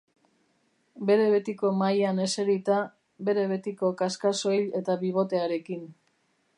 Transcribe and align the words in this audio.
Bere 1.09 1.27
betiko 1.33 1.71
mahaian 1.81 2.23
eserita, 2.25 2.79
bere 3.29 3.45
betiko 3.53 3.93
kaskasoil 4.01 4.67
eta 4.83 5.01
bibotearekin. 5.05 5.91